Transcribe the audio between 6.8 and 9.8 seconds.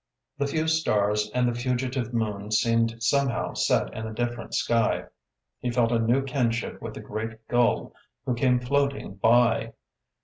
with a great gull who came floating by.